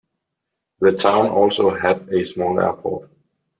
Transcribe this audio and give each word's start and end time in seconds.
The 0.79 0.93
town 0.93 1.27
also 1.29 1.69
had 1.69 2.09
a 2.09 2.25
small 2.25 2.59
airport. 2.59 3.11